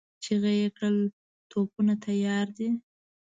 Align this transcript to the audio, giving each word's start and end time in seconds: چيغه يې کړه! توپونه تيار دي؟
چيغه 0.23 0.51
يې 0.59 0.67
کړه! 0.77 0.89
توپونه 1.49 1.93
تيار 2.05 2.47
دي؟ 2.57 2.69